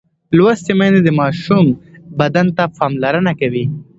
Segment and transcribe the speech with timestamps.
[0.37, 1.65] لوستې میندې د ماشوم
[2.19, 3.65] بدن ته پاملرنه کوي.